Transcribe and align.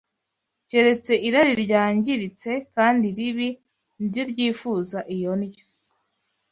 Keretse 0.69 1.13
irari 1.27 1.53
ryangiritse 1.65 2.51
kandi 2.75 3.05
ribi 3.17 3.49
ni 3.97 4.05
ryo 4.09 4.23
ryifuza 4.31 4.97
iyo 5.15 5.31
ndyo 5.41 5.63